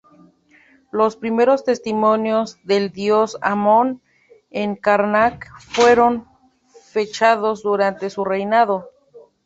Los 0.89 1.15
primeros 1.15 1.63
testimonios 1.63 2.57
del 2.63 2.89
dios 2.91 3.37
Amón 3.41 4.01
en 4.49 4.75
Karnak 4.75 5.47
fueron 5.59 6.27
fechados 6.89 7.61
durante 7.61 8.09
su 8.09 8.25
reinado. 8.25 8.89